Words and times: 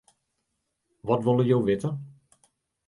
Wat 1.05 1.23
wolle 1.25 1.45
jo 1.49 1.59
witte? 1.67 1.89